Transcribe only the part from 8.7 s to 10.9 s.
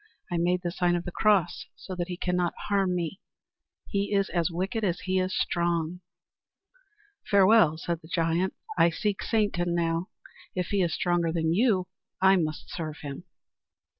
"I seek Satan now. If he